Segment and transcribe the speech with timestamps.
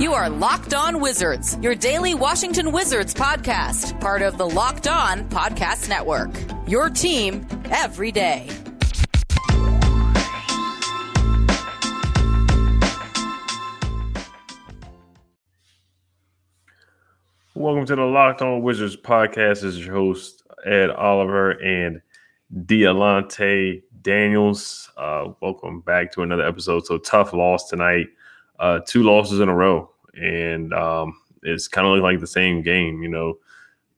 [0.00, 5.28] You are Locked On Wizards, your daily Washington Wizards podcast, part of the Locked On
[5.28, 6.30] Podcast Network.
[6.66, 8.48] Your team every day.
[17.54, 19.60] Welcome to the Locked On Wizards podcast.
[19.60, 22.00] This is your host, Ed Oliver and
[22.66, 24.90] Dialante Daniels.
[24.96, 26.86] Uh, welcome back to another episode.
[26.86, 28.08] So, tough loss tonight
[28.58, 33.02] uh, two losses in a row, and um, it's kind of like the same game.
[33.02, 33.38] You know,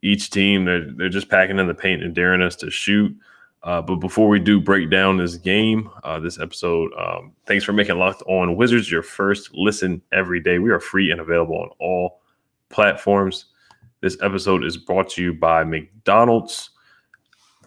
[0.02, 3.16] each team they're they're just packing in the paint and daring us to shoot.
[3.62, 7.74] Uh, but before we do break down this game, uh, this episode, um, thanks for
[7.74, 10.58] making Locked On Wizards your first listen every day.
[10.58, 12.22] We are free and available on all
[12.70, 13.46] platforms.
[14.00, 16.70] This episode is brought to you by McDonald's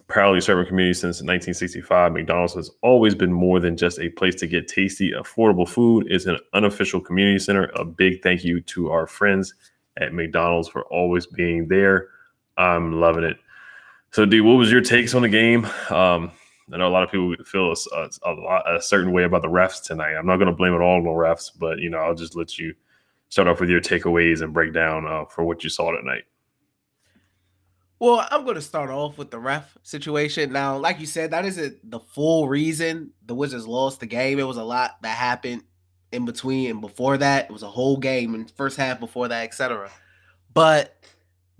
[0.06, 4.46] proudly serving community since 1965, McDonald's has always been more than just a place to
[4.46, 6.06] get tasty, affordable food.
[6.10, 7.70] It's an unofficial community center.
[7.74, 9.54] A big thank you to our friends
[9.96, 12.08] at McDonald's for always being there.
[12.56, 13.38] I'm loving it.
[14.10, 15.64] So, D, what was your takes on the game?
[15.90, 16.30] Um,
[16.72, 19.48] I know a lot of people feel a, a, lot, a certain way about the
[19.48, 20.14] refs tonight.
[20.14, 22.36] I'm not going to blame it all on the refs, but you know, I'll just
[22.36, 22.74] let you
[23.28, 26.24] start off with your takeaways and break down uh, for what you saw tonight.
[28.00, 30.52] Well, I'm going to start off with the ref situation.
[30.52, 34.38] Now, like you said, that isn't the full reason the Wizards lost the game.
[34.38, 35.62] It was a lot that happened
[36.10, 37.46] in between and before that.
[37.46, 39.90] It was a whole game and first half before that, etc.
[40.52, 40.96] But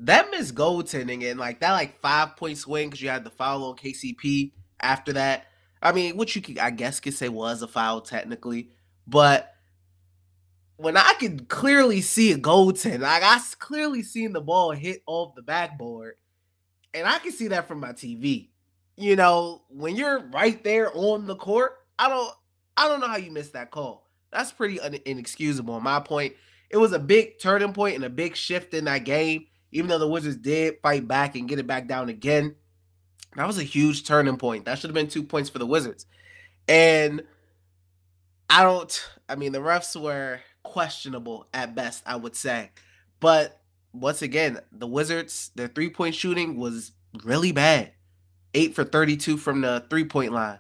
[0.01, 3.65] that missed goaltending and like that like five point swing because you had the foul
[3.65, 5.47] on KCP after that.
[5.81, 8.71] I mean, which you could I guess could say was a foul technically,
[9.07, 9.55] but
[10.77, 15.37] when I could clearly see a goaltend, like I clearly seen the ball hit off
[15.37, 16.17] the backboard
[16.95, 18.49] and I can see that from my TV.
[18.97, 22.33] You know, when you're right there on the court, I don't
[22.77, 24.07] I don't know how you missed that call.
[24.31, 25.81] That's pretty un- inexcusable.
[25.81, 26.35] My point,
[26.71, 29.47] it was a big turning point and a big shift in that game.
[29.73, 32.55] Even though the Wizards did fight back and get it back down again,
[33.35, 34.65] that was a huge turning point.
[34.65, 36.07] That should have been two points for the Wizards.
[36.69, 37.25] And
[38.49, 39.09] I don't.
[39.29, 42.05] I mean, the refs were questionable at best.
[42.07, 42.71] I would say,
[43.19, 43.61] but
[43.95, 46.93] once again, the Wizards, their three point shooting was
[47.25, 47.93] really bad.
[48.53, 50.59] Eight for 32 from the three point line,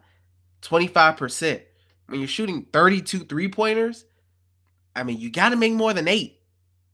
[0.62, 1.60] 25%.
[2.06, 4.04] When you're shooting 32 three pointers,
[4.94, 6.40] I mean, you got to make more than eight.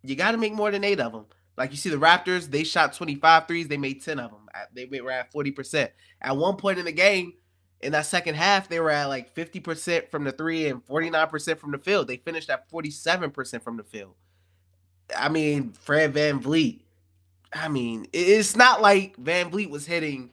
[0.03, 1.27] You got to make more than eight of them.
[1.56, 4.49] Like you see the Raptors, they shot 25 threes, they made 10 of them.
[4.73, 5.89] They were at 40%.
[6.23, 7.34] At one point in the game,
[7.81, 11.73] in that second half, they were at like 50% from the three and 49% from
[11.73, 12.09] the field.
[12.09, 14.15] They finished at 47% from the field.
[15.16, 16.81] I mean, Fred VanVleet.
[17.53, 20.31] I mean, it's not like VanVleet was hitting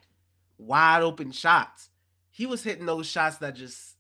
[0.57, 1.89] wide open shots.
[2.31, 3.95] He was hitting those shots that just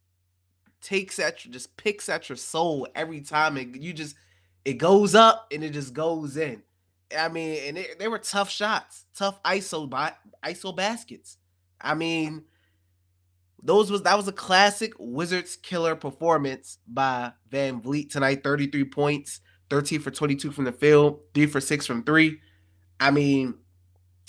[0.81, 3.57] takes at you, just picks at your soul every time.
[3.57, 4.15] And you just
[4.65, 6.61] it goes up and it just goes in.
[7.17, 9.89] I mean, and it, they were tough shots, tough ISO
[10.43, 11.37] ISO baskets.
[11.79, 12.43] I mean,
[13.63, 18.43] those was that was a classic Wizards killer performance by VanVleet tonight.
[18.43, 22.39] Thirty three points, 13 for 22 from the field, three for six from three.
[22.99, 23.55] I mean,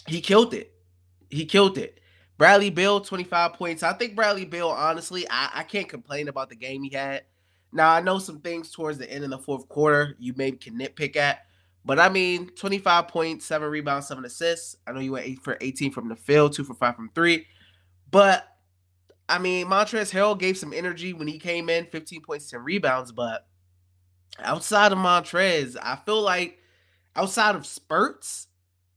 [0.06, 0.72] he killed it.
[1.30, 2.00] He killed it.
[2.38, 3.82] Bradley Beal, 25 points.
[3.82, 7.24] I think Bradley Beal, honestly, I, I can't complain about the game he had.
[7.72, 10.78] Now, I know some things towards the end of the fourth quarter you maybe can
[10.78, 11.40] nitpick at,
[11.84, 14.76] but I mean, 25 points, seven rebounds, seven assists.
[14.86, 17.46] I know you went eight for 18 from the field, two for five from three.
[18.10, 18.46] But
[19.28, 23.12] I mean, Montrezl Harrell gave some energy when he came in, 15 points, 10 rebounds,
[23.12, 23.46] but
[24.40, 26.58] outside of Montrez, I feel like
[27.14, 28.46] outside of spurts,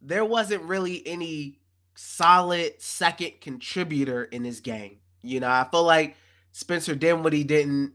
[0.02, 1.60] there wasn't really any
[1.96, 4.98] solid second contributor in this game.
[5.22, 6.16] You know, I feel like
[6.52, 7.94] Spencer Dinwiddie didn't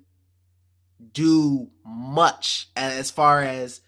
[1.12, 3.81] do much as far as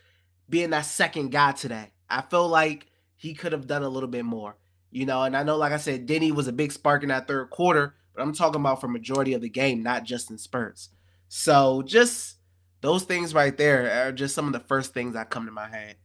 [0.48, 1.90] being that second guy today.
[2.10, 2.86] I feel like
[3.16, 4.56] he could have done a little bit more.
[4.90, 7.28] You know, and I know, like I said, Deni was a big spark in that
[7.28, 10.88] third quarter, but I'm talking about for majority of the game, not just in spurts.
[11.28, 12.36] So just
[12.80, 15.68] those things right there are just some of the first things that come to my
[15.68, 15.96] head.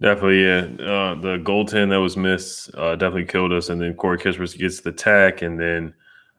[0.00, 0.60] Definitely, yeah.
[0.84, 4.80] Uh, the goaltend that was missed uh, definitely killed us, and then Corey Kispert gets
[4.80, 5.94] the tack, and then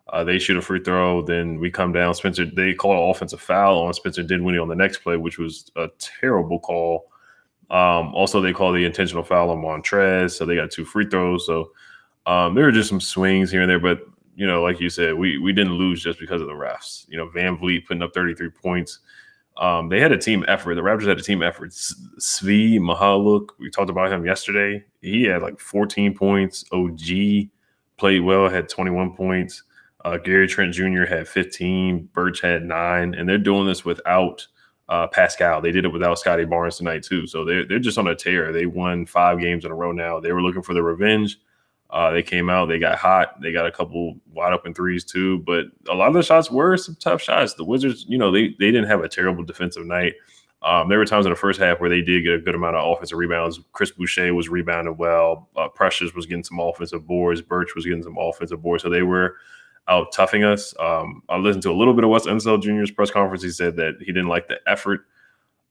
[0.09, 1.21] uh, they shoot a free throw.
[1.21, 2.13] Then we come down.
[2.13, 5.71] Spencer they call an offensive foul on Spencer Dinwiddie on the next play, which was
[5.77, 7.09] a terrible call.
[7.69, 11.45] Um, also, they call the intentional foul on Montrez, so they got two free throws.
[11.45, 11.71] So
[12.25, 14.01] um, there were just some swings here and there, but
[14.35, 17.05] you know, like you said, we we didn't lose just because of the refs.
[17.07, 18.99] You know, VanVleet putting up 33 points.
[19.57, 20.75] Um, they had a team effort.
[20.75, 21.69] The Raptors had a team effort.
[21.71, 24.83] Svi Mykhailiuk, we talked about him yesterday.
[25.01, 26.65] He had like 14 points.
[26.73, 27.47] OG
[27.97, 29.63] played well, had 21 points.
[30.03, 31.05] Uh, Gary Trent Jr.
[31.05, 32.09] had 15.
[32.13, 34.45] Birch had nine, and they're doing this without
[34.89, 35.61] uh, Pascal.
[35.61, 37.25] They did it without Scotty Barnes tonight too.
[37.25, 38.51] So they're they're just on a tear.
[38.51, 40.19] They won five games in a row now.
[40.19, 41.39] They were looking for the revenge.
[41.89, 45.39] Uh, they came out, they got hot, they got a couple wide open threes too,
[45.39, 47.53] but a lot of the shots were some tough shots.
[47.53, 50.13] The Wizards, you know, they they didn't have a terrible defensive night.
[50.65, 52.75] Um, there were times in the first half where they did get a good amount
[52.75, 53.59] of offensive rebounds.
[53.71, 55.47] Chris Boucher was rebounding well.
[55.55, 57.41] Uh, Precious was getting some offensive boards.
[57.41, 58.81] Birch was getting some offensive boards.
[58.81, 59.35] So they were
[59.87, 60.73] out toughing us.
[60.79, 63.43] Um, I listened to a little bit of Wes Unseld Jr.'s press conference.
[63.43, 65.01] He said that he didn't like the effort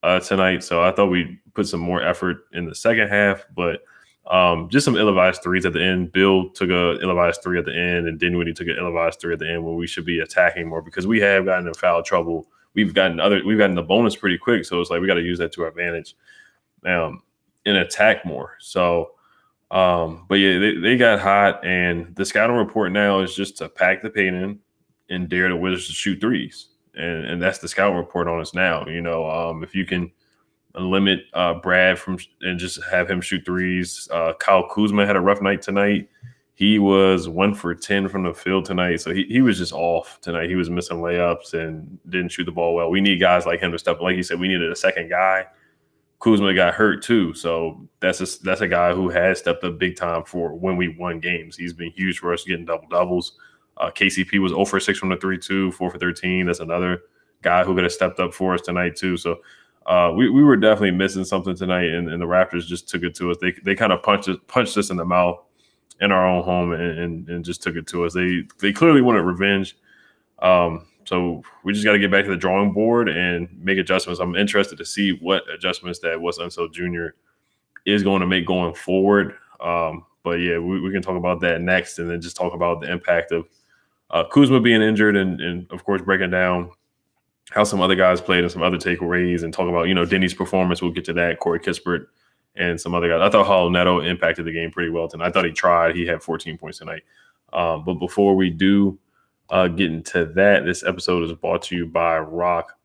[0.04, 0.62] uh, tonight.
[0.62, 3.44] So I thought we'd put some more effort in the second half.
[3.56, 3.80] But
[4.26, 6.12] um, just some ill-advised threes at the end.
[6.12, 9.38] Beal took a ill-advised three at the end, and Dinwiddie took an ill-advised three at
[9.38, 9.64] the end.
[9.64, 13.20] Where we should be attacking more because we have gotten in foul trouble we've gotten
[13.20, 14.64] other we've gotten the bonus pretty quick.
[14.64, 16.16] So it's like we got to use that to our advantage
[16.84, 17.22] um,
[17.64, 18.56] and attack more.
[18.60, 19.12] So,
[19.70, 23.68] um, but yeah, they, they got hot, and the scouting report now is just to
[23.68, 24.58] pack the paint in
[25.10, 28.54] and dare the Wizards to shoot threes, and and that's the scouting report on us
[28.54, 28.86] now.
[28.86, 30.12] You know, um, if you can
[30.80, 34.08] limit uh, Brad from and just have him shoot threes.
[34.10, 36.08] Uh, Kyle Kuzma had a rough night tonight.
[36.54, 39.00] He was one for 10 from the field tonight.
[39.00, 40.48] So he, he was just off tonight.
[40.48, 42.90] He was missing layups and didn't shoot the ball well.
[42.90, 45.46] We need guys like him to step Like you said, we needed a second guy.
[46.20, 47.34] Kuzma got hurt too.
[47.34, 50.96] So that's a, that's a guy who has stepped up big time for when we
[50.96, 51.56] won games.
[51.56, 53.36] He's been huge for us getting double doubles.
[53.76, 56.46] Uh, KCP was 0 for 6 from the 3 2, 4 for 13.
[56.46, 57.02] That's another
[57.42, 59.16] guy who could have stepped up for us tonight too.
[59.16, 59.40] So
[59.86, 63.14] uh, we, we were definitely missing something tonight, and, and, the Raptors just took it
[63.16, 63.36] to us.
[63.40, 65.40] They, they kind of punched, punched us in the mouth
[66.00, 68.14] in our own home and, and, and just took it to us.
[68.14, 69.76] They they clearly wanted revenge.
[70.40, 74.20] Um, so we just got to get back to the drawing board and make adjustments.
[74.20, 77.14] I'm interested to see what adjustments that Wes Unseld Jr.
[77.84, 79.36] is going to make going forward.
[79.60, 82.80] Um, but yeah, we, we, can talk about that next, and then just talk about
[82.80, 83.46] the impact of
[84.10, 86.70] uh, Kuzma being injured, and, and of course breaking down
[87.50, 90.34] how some other guys played and some other takeaways, and talk about you know Deni's
[90.34, 90.82] performance.
[90.82, 91.40] We'll get to that.
[91.40, 92.06] Corey Kispert
[92.56, 93.20] and some other guys.
[93.20, 95.26] I thought Raul Neto impacted the game pretty well tonight.
[95.26, 95.96] I thought he tried.
[95.96, 97.02] He had 14 points tonight.
[97.52, 98.98] Um, but before we do
[99.50, 102.76] uh, get into that, this episode is brought to you by Rock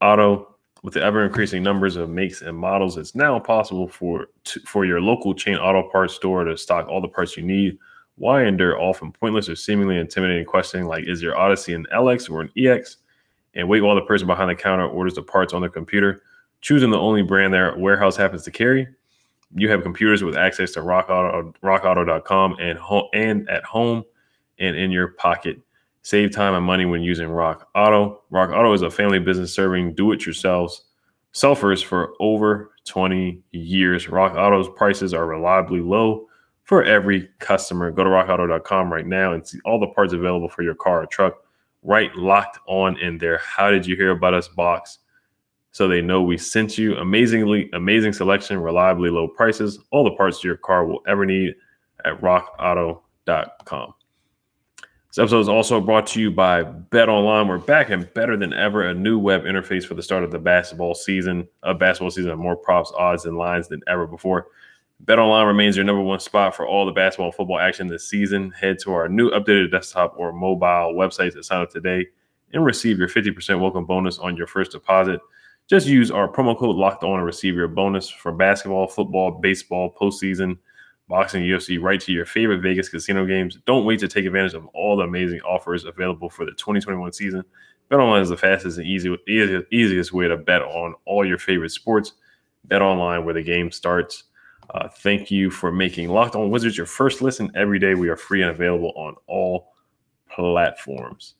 [0.00, 0.50] Auto.
[0.82, 4.28] With the ever increasing numbers of makes and models, it's now possible for
[4.66, 7.78] for your local chain auto parts store to stock all the parts you need.
[8.16, 12.42] Why endure often pointless or seemingly intimidating questioning like is your Odyssey an LX or
[12.42, 12.98] an EX?
[13.54, 16.22] And wait while the person behind the counter orders the parts on their computer,
[16.60, 18.88] choosing the only brand their warehouse happens to carry
[19.54, 24.04] you have computers with access to rock auto, rockauto.com and home, and at home
[24.58, 25.58] and in your pocket.
[26.02, 28.22] Save time and money when using Rock Auto.
[28.30, 30.84] Rock Auto is a family business serving do-it-yourselves
[31.32, 34.08] selfers for over 20 years.
[34.08, 36.26] Rock Auto's prices are reliably low
[36.64, 37.90] for every customer.
[37.90, 41.06] Go to rockauto.com right now and see all the parts available for your car or
[41.06, 41.43] truck
[41.84, 43.38] right locked on in there.
[43.38, 44.98] How did you hear about us box?
[45.74, 46.94] so they know we sent you.
[46.98, 51.56] Amazingly, amazing selection, reliably low prices, all the parts your car will ever need
[52.04, 53.94] at rockauto.com.
[55.08, 57.48] This episode is also brought to you by Bet Online.
[57.48, 58.84] We're back and better than ever.
[58.84, 61.48] A new web interface for the start of the basketball season.
[61.64, 64.46] A basketball season, more props, odds, and lines than ever before.
[65.00, 68.08] Bet Online remains your number one spot for all the basketball and football action this
[68.08, 68.50] season.
[68.52, 72.06] Head to our new updated desktop or mobile website to sign up today
[72.52, 75.20] and receive your 50% welcome bonus on your first deposit.
[75.68, 79.94] Just use our promo code locked on and receive your bonus for basketball, football, baseball,
[80.00, 80.56] postseason,
[81.08, 83.58] boxing, UFC, right to your favorite Vegas casino games.
[83.66, 87.44] Don't wait to take advantage of all the amazing offers available for the 2021 season.
[87.90, 91.70] BetOnline is the fastest and easy, easiest, easiest way to bet on all your favorite
[91.70, 92.12] sports.
[92.64, 94.24] Bet online where the game starts.
[94.70, 97.94] Uh, thank you for making Locked On Wizards your first listen every day.
[97.94, 99.72] We are free and available on all
[100.30, 101.34] platforms.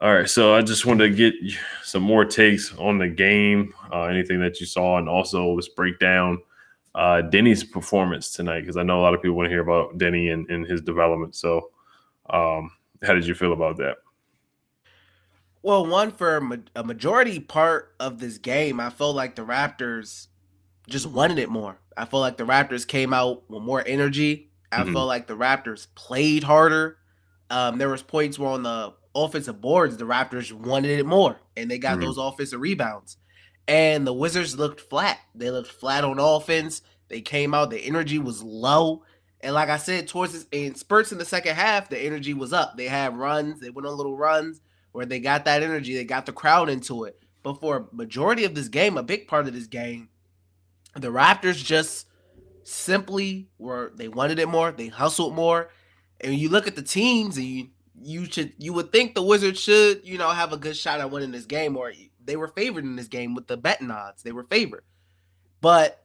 [0.00, 1.34] All right, so I just wanted to get
[1.82, 5.98] some more takes on the game, uh, anything that you saw, and also let's break
[5.98, 6.42] down
[6.94, 9.96] uh, Deni's performance tonight because I know a lot of people want to hear about
[9.98, 11.34] Deni and, and his development.
[11.34, 11.70] So,
[12.30, 12.70] um,
[13.02, 13.98] how did you feel about that?
[15.62, 16.36] Well, one for
[16.76, 20.26] a majority part of this game, I felt like the Raptors
[20.88, 21.78] just wanted it more.
[21.96, 24.50] I felt like the Raptors came out with more energy.
[24.70, 24.92] I mm-hmm.
[24.92, 26.98] felt like the Raptors played harder.
[27.50, 31.70] Um, there was points where on the offensive boards, the Raptors wanted it more, and
[31.70, 32.06] they got mm-hmm.
[32.06, 33.16] those offensive rebounds.
[33.66, 35.18] And the Wizards looked flat.
[35.34, 36.82] They looked flat on offense.
[37.08, 39.04] They came out, the energy was low.
[39.40, 42.52] And like I said, towards this, in spurts in the second half, the energy was
[42.52, 42.76] up.
[42.76, 44.60] They had runs, they went on little runs
[44.92, 47.22] where they got that energy, they got the crowd into it.
[47.42, 50.08] But for a majority of this game, a big part of this game,
[50.96, 52.06] the Raptors just
[52.62, 55.70] simply were they wanted it more, they hustled more.
[56.20, 57.68] And you look at the teams and you
[58.00, 61.10] you should you would think the Wizards should you know have a good shot at
[61.10, 61.92] winning this game or
[62.24, 64.22] they were favored in this game with the betting odds.
[64.22, 64.84] They were favored.
[65.60, 66.04] But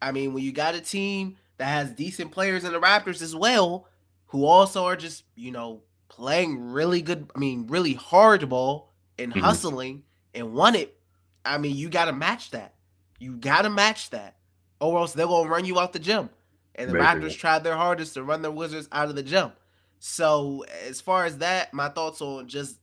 [0.00, 3.34] I mean, when you got a team that has decent players in the Raptors as
[3.34, 3.88] well,
[4.26, 9.32] who also are just, you know, playing really good, I mean, really hard ball and
[9.32, 9.40] mm-hmm.
[9.40, 10.96] hustling and won it,
[11.44, 12.74] I mean, you got to match that.
[13.18, 14.36] You got to match that.
[14.80, 16.30] Or else they're going to run you out the gym.
[16.74, 19.50] And the Raptors tried their hardest to run the Wizards out of the gym.
[19.98, 22.78] So, as far as that, my thoughts on just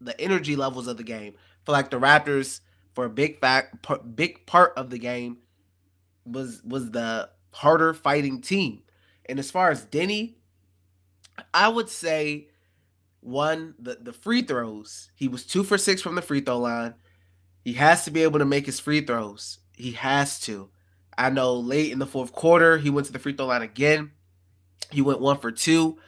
[0.00, 1.34] the energy levels of the game.
[1.64, 2.60] For like the Raptors,
[2.94, 5.38] for a big fact, big part of the game
[6.26, 8.82] was was the harder fighting team.
[9.26, 10.34] And as far as Deni,
[11.54, 12.48] I would say
[13.20, 15.10] one the the free throws.
[15.14, 16.94] He was two for six from the free throw line.
[17.64, 19.58] He has to be able to make his free throws.
[19.78, 20.70] He has to.
[21.16, 24.12] I know late in the fourth quarter he went to the free throw line again.
[24.90, 25.98] He went one for two,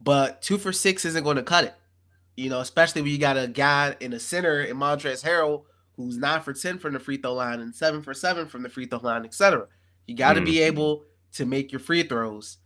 [0.00, 1.74] but two for six isn't going to cut it.
[2.36, 5.64] You know, especially when you got a guy in the center in Montrezl Harrell
[5.96, 8.68] who's nine for ten from the free throw line and seven for seven from the
[8.68, 9.66] free throw line, etc.
[10.06, 10.46] You got to mm.
[10.46, 12.58] be able to make your free throws.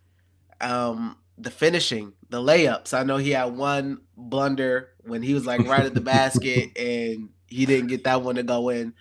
[0.61, 2.93] Um, the finishing, the layups.
[2.95, 7.29] I know he had one blunder when he was like right at the basket and
[7.47, 8.95] he didn't get that one to go in.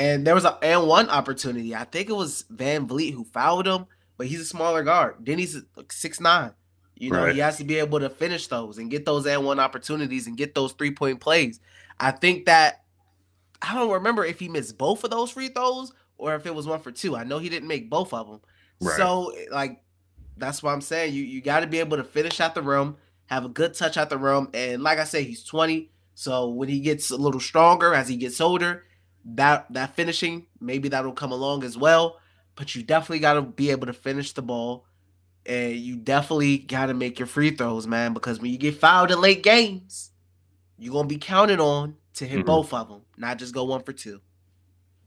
[0.00, 1.74] And there was a and one opportunity.
[1.74, 3.84] I think it was VanVleet who fouled him,
[4.16, 5.16] but he's a smaller guard.
[5.20, 6.52] Then he's like six nine.
[6.96, 7.34] You know, right.
[7.34, 10.38] he has to be able to finish those and get those and one opportunities and
[10.38, 11.60] get those three point plays.
[11.98, 12.82] I think that
[13.60, 16.66] I don't remember if he missed both of those free throws or if it was
[16.66, 17.14] one for two.
[17.14, 18.40] I know he didn't make both of them.
[18.80, 18.96] Right.
[18.96, 19.82] So like
[20.38, 21.12] that's what I'm saying.
[21.12, 23.98] You you got to be able to finish at the rim, have a good touch
[23.98, 25.90] at the rim, and like I said, he's 20.
[26.14, 28.84] So when he gets a little stronger as he gets older,
[29.24, 32.18] that that finishing maybe that'll come along as well.
[32.56, 34.84] But you definitely got to be able to finish the ball,
[35.46, 38.12] and you definitely got to make your free throws, man.
[38.12, 40.10] Because when you get fouled in late games,
[40.78, 42.46] you're gonna be counted on to hit mm-hmm.
[42.46, 44.20] both of them, not just go one for two.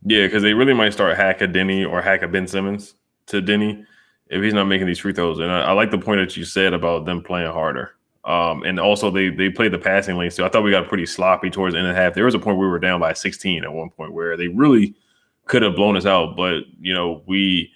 [0.06, 2.96] Yeah, because they really might start hack a deni or hack a Ben Simmons
[3.28, 3.86] to deni
[4.28, 5.40] if he's not making these free throws.
[5.40, 7.92] And I, I, like the point that you said about them playing harder.
[8.26, 10.32] Um, and also they they played the passing lane.
[10.32, 12.14] So I thought we got pretty sloppy towards the end of the half.
[12.14, 14.48] There was a point where we were down by 16 at one point where they
[14.48, 14.96] really
[15.46, 16.38] could have blown us out.
[16.38, 17.72] But you know, we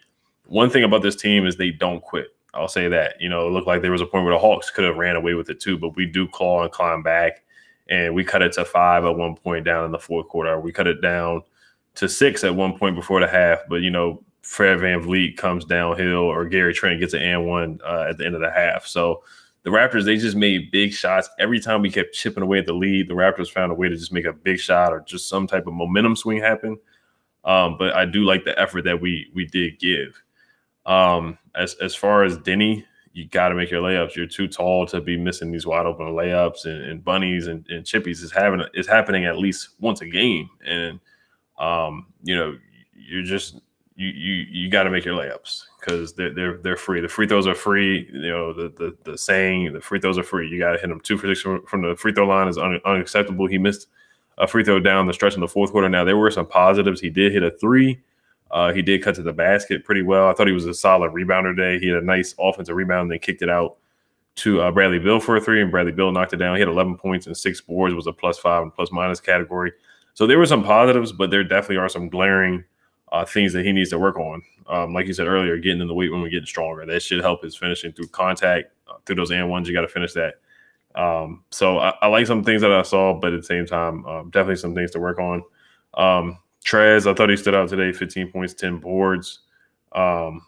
[0.46, 2.27] one thing about this team is they don't quit.
[2.54, 3.20] I'll say that.
[3.20, 5.16] You know, it looked like there was a point where the Hawks could have ran
[5.16, 7.44] away with it too, but we do claw and climb back.
[7.89, 10.60] And we cut it to five at one point down in the fourth quarter.
[10.60, 11.44] We cut it down
[11.96, 13.60] to six at one point before the half.
[13.70, 18.08] But you know, Fred VanVleet comes downhill or Gary Trent gets an and one uh,
[18.10, 18.86] at the end of the half.
[18.86, 19.24] So
[19.67, 21.29] the Raptors, they just made big shots.
[21.39, 23.97] Every time we kept chipping away at the lead, the Raptors found a way to
[23.97, 26.79] just make a big shot or just some type of momentum swing happen.
[27.43, 30.24] Um, but I do like the effort that we we did give.
[30.86, 34.15] Um, as as far as Deni, you got to make your layups.
[34.15, 37.83] You're too tall to be missing these wide open layups and, and bunnies and, and
[37.83, 40.50] chippies is having is happening at least once a game.
[40.65, 40.97] And
[41.59, 42.57] um, you know,
[42.93, 43.59] you're just
[43.97, 47.00] you you you got to make your layups because they're they're they're free.
[47.00, 48.10] The free throws are free.
[48.12, 50.50] You know the the, the saying the free throws are free.
[50.50, 52.79] You got to hit them two for six from, the free throw line is un,
[52.86, 53.48] unacceptable.
[53.48, 53.88] He missed
[54.38, 55.89] a free throw down the stretch in the fourth quarter.
[55.89, 57.00] Now there were some positives.
[57.00, 58.01] He did hit a three.
[58.51, 60.27] Uh, he did cut to the basket pretty well.
[60.29, 61.79] I thought he was a solid rebounder today.
[61.79, 63.77] He had a nice offensive rebound and then kicked it out
[64.38, 66.56] to uh, Bradley Beal for a three, and Bradley Beal knocked it down.
[66.56, 67.96] He had 11 points and six boards.
[67.96, 69.74] Was a plus five and plus minus category.
[70.13, 72.63] So there were some positives, but there definitely are some glaring
[73.11, 74.41] uh, things that he needs to work on.
[74.67, 76.85] Um, like you said earlier, getting in the weight room and getting stronger.
[76.85, 79.67] That should help his finishing through contact, uh, through those and ones.
[79.67, 80.35] You got to finish that.
[80.95, 84.05] Um, so I, I, like some things that I saw, but at the same time,
[84.05, 85.43] um, definitely some things to work on.
[85.93, 89.39] Um, Trez, I thought he stood out today 15 points, 10 boards.
[89.93, 90.41] Um,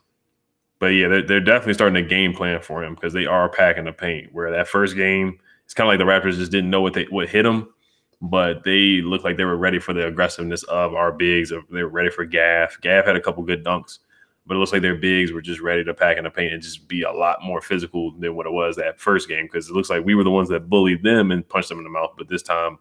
[0.79, 3.85] but yeah, they're, they're definitely starting a game plan for him because they are packing
[3.85, 4.33] the paint.
[4.33, 7.03] Where that first game, it's kind of like the Raptors just didn't know what they
[7.05, 7.73] what hit them
[8.21, 11.51] but they looked like they were ready for the aggressiveness of our bigs.
[11.71, 12.79] They were ready for Gaff.
[12.81, 13.99] Gaff had a couple good dunks,
[14.45, 16.61] but it looks like their bigs were just ready to pack in the paint and
[16.61, 19.73] just be a lot more physical than what it was that first game because it
[19.73, 22.11] looks like we were the ones that bullied them and punched them in the mouth.
[22.17, 22.77] But this time,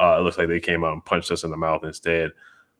[0.00, 2.30] uh, it looks like they came out and punched us in the mouth instead.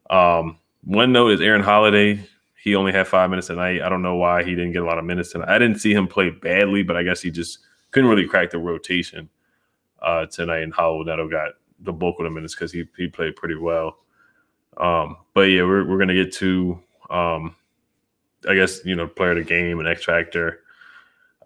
[0.08, 2.26] Um, one note is Aaron Holiday.
[2.56, 3.82] He only had five minutes tonight.
[3.82, 5.48] I don't know why he didn't get a lot of minutes tonight.
[5.48, 7.58] I didn't see him play badly, but I guess he just
[7.90, 9.28] couldn't really crack the rotation
[10.00, 10.62] uh, tonight.
[10.62, 13.98] And Holiday got the bulk of the minutes because he he played pretty well.
[14.76, 17.54] Um, but yeah, we're we're gonna get to um,
[18.48, 20.60] I guess you know player of the game and X factor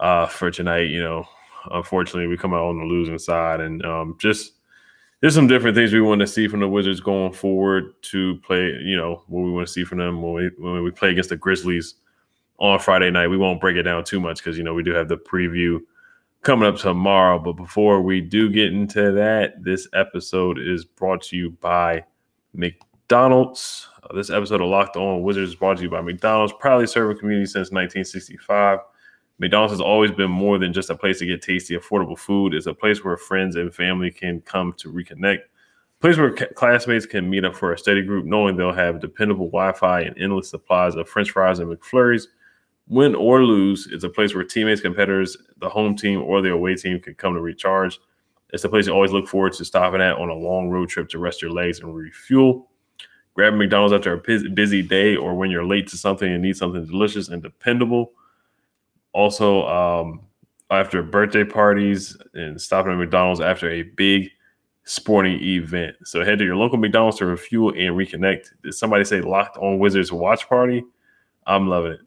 [0.00, 0.90] uh, for tonight.
[0.90, 1.28] You know,
[1.70, 4.52] unfortunately, we come out on the losing side, and um, just
[5.20, 8.78] there's some different things we want to see from the Wizards going forward to play.
[8.82, 11.30] You know, what we want to see from them when we when we play against
[11.30, 11.94] the Grizzlies
[12.58, 13.28] on Friday night.
[13.28, 15.80] We won't break it down too much because you know we do have the preview
[16.46, 17.40] coming up tomorrow.
[17.40, 22.04] But before we do get into that, this episode is brought to you by
[22.54, 23.88] McDonald's.
[24.04, 27.18] Uh, this episode of Locked On Wizards is brought to you by McDonald's, proudly serving
[27.18, 28.78] community since 1965.
[29.40, 32.54] McDonald's has always been more than just a place to get tasty, affordable food.
[32.54, 35.40] It's a place where friends and family can come to reconnect.
[35.40, 39.46] A place where classmates can meet up for a study group, knowing they'll have dependable
[39.46, 42.28] Wi-Fi and endless supplies of French fries and McFlurries.
[42.88, 46.76] Win or lose, it's a place where teammates, competitors, the home team, or the away
[46.76, 47.98] team can come to recharge.
[48.52, 51.08] It's a place you always look forward to stopping at on a long road trip
[51.08, 52.70] to rest your legs and refuel.
[53.34, 56.86] Grab McDonald's after a busy day or when you're late to something and need something
[56.86, 58.12] delicious and dependable.
[59.12, 60.20] Also, um,
[60.70, 64.30] after birthday parties and stopping at McDonald's after a big
[64.84, 65.96] sporting event.
[66.04, 68.46] So head to your local McDonald's to refuel and reconnect.
[68.62, 70.84] Did somebody say locked on Wizards watch party?
[71.46, 72.00] I'm loving it.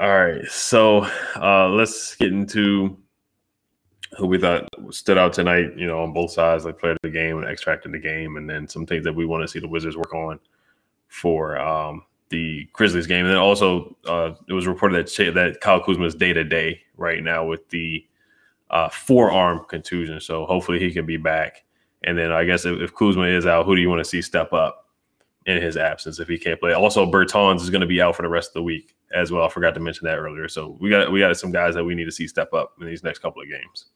[0.00, 2.96] All right, so uh, let's get into
[4.16, 5.76] who we thought stood out tonight.
[5.76, 8.48] You know, on both sides, like player of the game and extracted the game, and
[8.48, 10.38] then some things that we want to see the Wizards work on
[11.08, 13.24] for um, the Grizzlies game.
[13.24, 16.80] And then also, uh, it was reported that that Kyle Kuzma is day to day
[16.96, 18.06] right now with the
[18.70, 20.20] uh, forearm contusion.
[20.20, 21.64] So hopefully he can be back.
[22.04, 24.22] And then I guess if, if Kuzma is out, who do you want to see
[24.22, 24.86] step up
[25.46, 26.72] in his absence if he can't play?
[26.72, 29.44] Also, Bertans is going to be out for the rest of the week as well.
[29.44, 30.48] I forgot to mention that earlier.
[30.48, 32.86] So we got we got some guys that we need to see step up in
[32.86, 33.86] these next couple of games.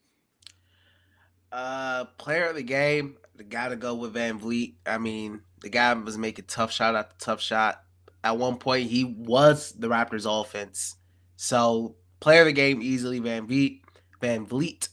[1.50, 4.74] Uh, player of the game, the guy to go with VanVleet.
[4.86, 7.82] I mean, the guy was making tough shot after tough shot.
[8.24, 10.96] At one point, he was the Raptors' offense.
[11.36, 13.82] So, player of the game easily VanVleet.
[14.22, 14.88] Van Vliet.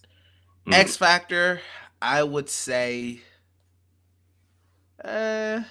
[0.67, 0.73] Mm.
[0.73, 1.61] X Factor,
[2.01, 3.21] I would say.
[5.01, 5.61] Uh,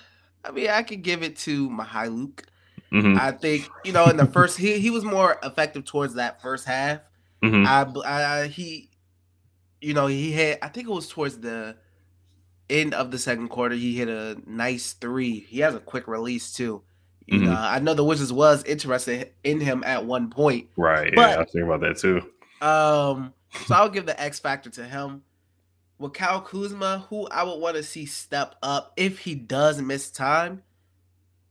[0.43, 2.45] I mean, I could give it to Mykhailiuk.
[2.93, 3.19] Mm-hmm.
[3.21, 6.67] I think you know in the first he he was more effective towards that first
[6.67, 7.01] half.
[7.43, 7.67] Mm-hmm.
[7.67, 8.91] I, I he,
[9.81, 10.59] you know, he hit.
[10.63, 11.77] I think it was towards the
[12.69, 13.75] end of the second quarter.
[13.75, 15.41] He hit a nice three.
[15.41, 16.83] He has a quick release too.
[17.27, 17.51] You mm-hmm.
[17.51, 20.69] know, I know the Wizards was interested in him at one point.
[20.77, 21.13] Right.
[21.15, 22.23] But, yeah, I was thinking about that too.
[22.67, 23.35] Um,
[23.67, 25.23] so I'll give the X factor to him.
[25.99, 30.11] With Kyle Kuzma, who I would want to see step up if he does miss
[30.11, 30.63] time,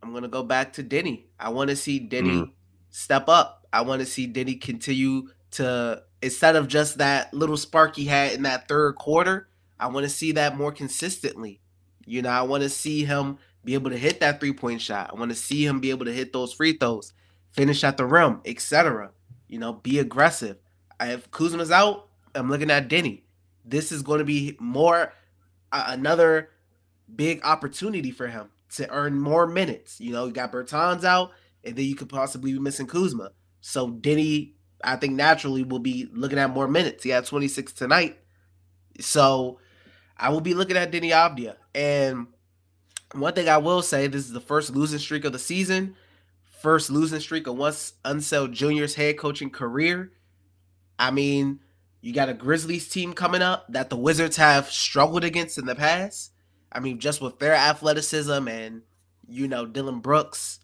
[0.01, 1.23] I'm gonna go back to Deni.
[1.39, 2.51] I want to see Deni mm.
[2.89, 3.67] step up.
[3.73, 8.33] I want to see Deni continue to instead of just that little spark he had
[8.33, 9.49] in that third quarter.
[9.79, 11.61] I want to see that more consistently.
[12.05, 15.11] You know, I want to see him be able to hit that three point shot.
[15.13, 17.13] I want to see him be able to hit those free throws,
[17.51, 19.11] finish at the rim, etc.
[19.47, 20.57] You know, be aggressive.
[20.99, 23.23] If Kuzma's out, I'm looking at Deni.
[23.65, 25.13] This is going to be more
[25.71, 26.49] uh, another
[27.13, 29.99] big opportunity for him to earn more minutes.
[29.99, 31.31] You know, you got Bertans out,
[31.63, 33.31] and then you could possibly be missing Kuzma.
[33.61, 34.53] So Deni,
[34.83, 37.03] I think naturally will be looking at more minutes.
[37.03, 38.17] He had 26 tonight.
[38.99, 39.59] So
[40.17, 41.55] I will be looking at Deni Avdija.
[41.73, 42.27] And
[43.13, 45.95] one thing I will say, this is the first losing streak of the season.
[46.61, 50.11] First losing streak of once Unseld Jr.'s head coaching career.
[50.97, 51.59] I mean,
[52.01, 55.75] you got a Grizzlies team coming up that the Wizards have struggled against in the
[55.75, 56.31] past.
[56.71, 58.81] I mean, just with their athleticism and
[59.27, 60.59] you know Dillon Brooks,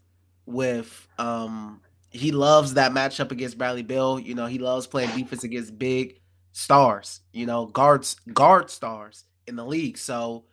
[0.46, 4.20] with um, he loves that matchup against Bradley Beal.
[4.20, 6.20] You know, he loves playing defense against big
[6.52, 7.22] stars.
[7.32, 9.98] You know, guards, guard stars in the league.
[9.98, 10.46] So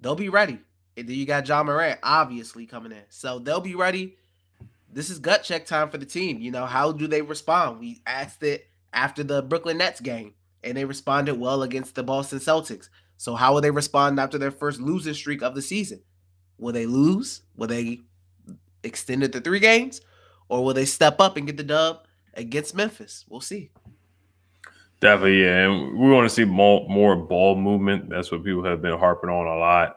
[0.00, 0.58] they'll be ready.
[0.96, 4.16] And then you got Ja Morant obviously coming in, so they'll be ready.
[4.92, 6.40] This is gut check time for the team.
[6.40, 7.78] You know, how do they respond?
[7.78, 12.38] We asked it after the Brooklyn Nets game, and they responded well against the Boston
[12.38, 12.88] Celtics.
[13.16, 16.00] So how will they respond after their first losing streak of the season?
[16.58, 17.42] Will they lose?
[17.56, 18.00] Will they
[18.82, 20.00] extend it to three games?
[20.48, 23.24] Or will they step up and get the dub against Memphis?
[23.28, 23.70] We'll see.
[25.00, 25.66] Definitely, yeah.
[25.66, 28.10] And we want to see more more ball movement.
[28.10, 29.96] That's what people have been harping on a lot.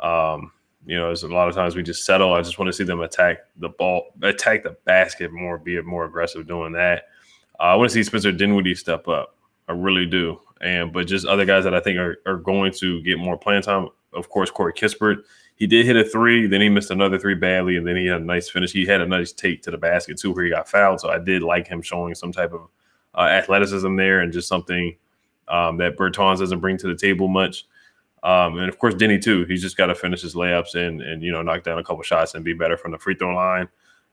[0.00, 0.52] Um,
[0.86, 2.32] you know, there's a lot of times we just settle.
[2.32, 6.06] I just want to see them attack the ball, attack the basket more, be more
[6.06, 7.04] aggressive doing that.
[7.58, 9.36] Uh, I want to see Spencer Dinwiddie step up.
[9.70, 10.40] I really do.
[10.60, 13.62] And but just other guys that I think are, are going to get more playing
[13.62, 13.88] time.
[14.12, 15.22] Of course, Corey Kispert.
[15.54, 18.20] He did hit a three, then he missed another three badly, and then he had
[18.20, 18.72] a nice finish.
[18.72, 21.00] He had a nice take to the basket too, where he got fouled.
[21.00, 22.68] So I did like him showing some type of
[23.14, 24.96] uh, athleticism there, and just something
[25.48, 27.66] um, that Bertans doesn't bring to the table much.
[28.22, 29.44] Um, and of course, Deni too.
[29.44, 32.02] He's just got to finish his layups and and you know knock down a couple
[32.02, 33.68] shots and be better from the free throw line.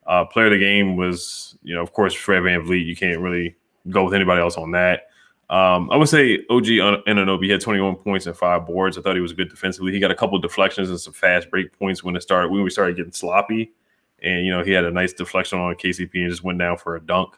[0.05, 2.85] Uh, player of the game was you know of course Fred VanVleet.
[2.85, 3.55] You can't really
[3.89, 5.07] go with anybody else on that.
[5.49, 8.97] Um, I would say OG Anunoby had 21 points and five boards.
[8.97, 9.93] I thought he was good defensively.
[9.93, 12.69] He got a couple deflections and some fast break points when it started when we
[12.69, 13.71] started getting sloppy.
[14.21, 16.95] And you know he had a nice deflection on KCP and just went down for
[16.95, 17.35] a dunk.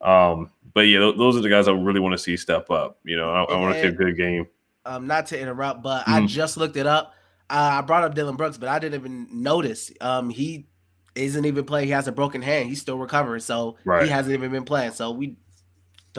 [0.00, 2.98] Um, but yeah, th- those are the guys I really want to see step up.
[3.04, 4.46] You know, I, I want to see a good game.
[4.84, 6.24] Um, not to interrupt, but mm-hmm.
[6.24, 7.14] I just looked it up.
[7.50, 9.90] I brought up Dillon Brooks, but I didn't even notice.
[10.00, 10.66] Um, he
[11.14, 11.86] isn't even playing.
[11.86, 12.68] He has a broken hand.
[12.68, 14.04] He's still recovering, so Right.
[14.04, 14.92] he hasn't even been playing.
[14.92, 15.36] So we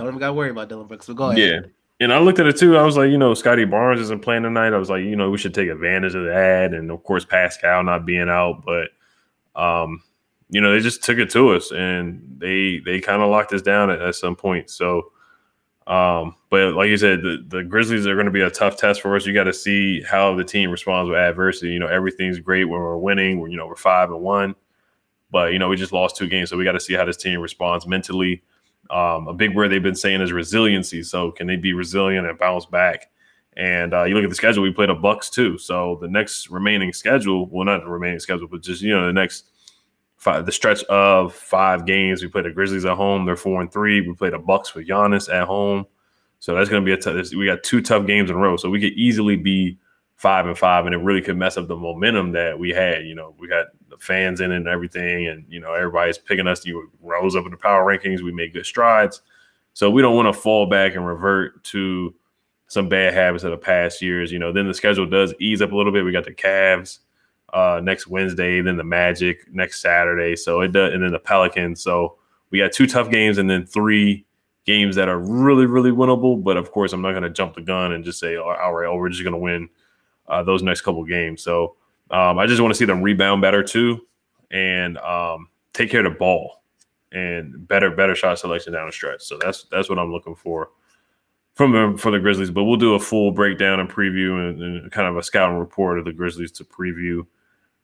[0.03, 1.07] don't even got to worry about Dillon Brooks.
[1.07, 1.37] But go ahead.
[1.37, 1.59] Yeah.
[2.01, 2.77] And I looked at it too.
[2.77, 4.73] I was like, you know, Scotty Barnes isn't playing tonight.
[4.73, 6.73] I was like, you know, we should take advantage of that.
[6.73, 8.89] And of course, Pascal not being out, but
[9.61, 10.01] um,
[10.49, 13.61] you know, they just took it to us and they they kind of locked us
[13.61, 14.69] down at, at some point.
[14.69, 15.11] So
[15.89, 19.01] um, but like you said, the, the Grizzlies are going to be a tough test
[19.01, 19.25] for us.
[19.25, 21.69] You got to see how the team responds with adversity.
[21.73, 23.39] You know, everything's great when we're winning.
[23.39, 24.53] You know, we're five and one,
[25.31, 27.17] but you know, we just lost two games, so we got to see how this
[27.17, 28.43] team responds mentally.
[28.89, 31.03] Um, a big word they've been saying is resiliency.
[31.03, 33.09] So can they be resilient and bounce back?
[33.57, 35.57] And uh, you look at the schedule, we played a Bucks too.
[35.57, 39.13] So the next remaining schedule, well, not the remaining schedule, but just you know the
[39.13, 39.49] next
[40.17, 42.21] five, the stretch of five games.
[42.21, 44.01] We played the Grizzlies at home; they're four and three.
[44.01, 45.85] We played the Bucks with Giannis at home,
[46.39, 47.33] so that's going to be a tough.
[47.33, 49.77] We got two tough games in a row, so we could easily be
[50.19, 53.05] five and five, and it really could mess up the momentum that we had.
[53.05, 56.65] You know, we got the fans in and everything, and you know everybody's picking us.
[56.65, 58.21] You rose up in the power rankings.
[58.21, 59.21] We made good strides,
[59.73, 62.13] so we don't want to fall back and revert to
[62.67, 64.29] some bad habits of the past years.
[64.29, 66.03] You know, then the schedule does ease up a little bit.
[66.03, 66.99] We got the Cavs
[67.53, 70.35] uh, next Wednesday, then the Magic next Saturday.
[70.35, 71.81] So it does, and then the Pelicans.
[71.81, 72.17] So
[72.51, 74.25] we got two tough games, and then three
[74.65, 76.43] games that are really, really winnable.
[76.43, 78.85] But of course, I'm not going to jump the gun and just say, all right,
[78.85, 79.69] oh, we're just going to win
[80.29, 81.41] uh, those next couple games.
[81.41, 81.75] So
[82.11, 84.05] um, I just want to see them rebound better too,
[84.51, 86.61] and um, take care of the ball
[87.11, 89.23] and better, better shot selection down the stretch.
[89.23, 90.69] So that's that's what I'm looking for
[91.55, 92.51] from the, for the Grizzlies.
[92.51, 95.99] But we'll do a full breakdown and preview and, and kind of a scouting report
[95.99, 97.25] of the Grizzlies to preview.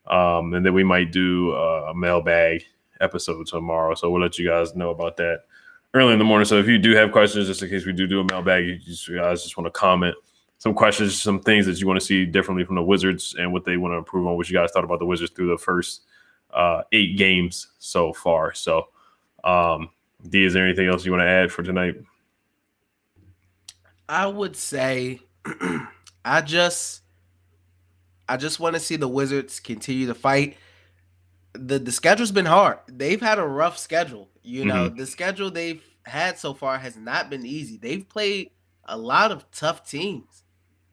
[0.08, 2.64] Um, and then we might do uh, a mailbag
[3.02, 3.96] episode tomorrow.
[3.96, 5.42] So we'll let you guys know about that
[5.94, 6.46] early in the morning.
[6.46, 9.18] So if you do have questions, just in case we do do a mailbag, you
[9.18, 10.16] guys just want to comment
[10.58, 13.66] some questions, some things that you want to see differently from the Wizards and what
[13.66, 16.04] they want to improve on, what you guys thought about the Wizards through the first
[16.54, 18.54] uh, eight games so far.
[18.54, 18.88] So,
[19.44, 19.90] um,
[20.28, 21.96] D, is there anything else you want to add for tonight?
[24.08, 25.20] I would say
[26.26, 27.02] I just
[28.28, 30.58] I just want to see the Wizards continue to fight.
[31.54, 32.80] The the schedule's been hard.
[32.88, 34.30] They've had a rough schedule.
[34.42, 37.78] You know, the schedule they've had so far has not been easy.
[37.78, 38.52] They've played
[38.86, 40.44] a lot of tough teams.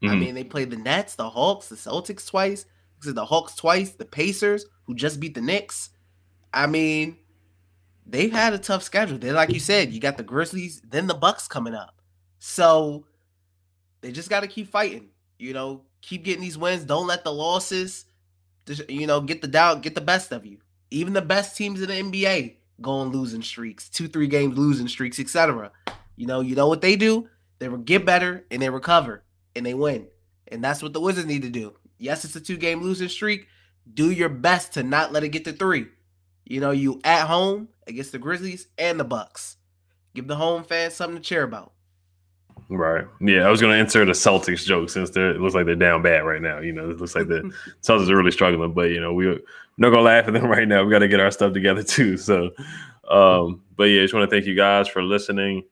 [0.03, 0.19] I Mhm.
[0.19, 2.67] mean, they played the Nets, the Hawks, the Celtics twice.
[3.05, 5.91] The Hawks twice, the Pacers, who just beat the Knicks.
[6.55, 7.17] I mean,
[8.07, 9.19] they've had a tough schedule.
[9.19, 12.01] They, like you said, you got the Grizzlies, then the Bucks coming up.
[12.39, 13.07] So
[14.01, 15.09] they just got to keep fighting.
[15.39, 16.85] You know, keep getting these wins.
[16.85, 18.05] Don't let the losses,
[18.89, 20.59] you know, get the doubt, get the best of you.
[20.91, 24.89] Even the best teams in the NBA go on losing streaks, two, three games losing
[24.89, 25.73] streaks, etc.
[26.17, 27.29] You know, you know what they do?
[27.59, 29.22] They get better and they recover
[29.55, 30.07] and they win.
[30.49, 31.75] And that's what the Wizards need to do.
[31.99, 33.47] Yes, it's a two game losing streak.
[33.95, 35.87] Do your best to not let it get to three.
[36.45, 39.57] You know, you at home against the Grizzlies and the Bucks.
[40.15, 41.73] Give the home fans something to cheer about.
[42.69, 43.07] Right.
[43.21, 45.75] Yeah, I was going to insert a Celtics joke since they're, it looks like they're
[45.75, 46.59] down bad right now.
[46.59, 49.41] You know, it looks like the Celtics are really struggling, but you know, we, we're
[49.79, 50.85] not going to laugh at them right now.
[50.85, 52.17] We got to get our stuff together too.
[52.23, 52.51] So,
[53.09, 55.65] um, but yeah, I just want to thank you guys for listening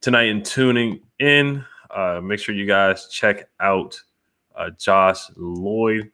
[0.00, 1.64] tonight and tuning in.
[1.90, 4.00] Uh, make sure you guys check out
[4.56, 6.10] uh, Josh Lloyd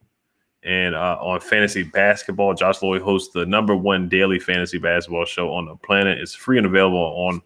[0.62, 2.54] and uh, on fantasy basketball.
[2.54, 6.18] Josh Lloyd hosts the number one daily fantasy basketball show on the planet.
[6.18, 7.42] It's free and available on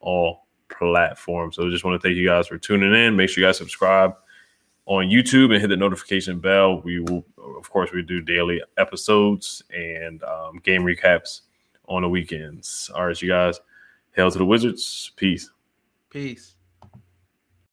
[0.00, 1.56] all platforms.
[1.56, 3.16] So just want to thank you guys for tuning in.
[3.16, 4.14] Make sure you guys subscribe
[4.86, 6.80] on YouTube and hit the notification bell.
[6.80, 7.24] We will,
[7.58, 11.42] of course, we do daily episodes and um, game recaps
[11.86, 12.90] on the weekends.
[12.94, 13.60] All right, you guys.
[14.12, 15.12] Hail to the Wizards.
[15.16, 15.50] Peace.
[16.10, 16.57] Peace.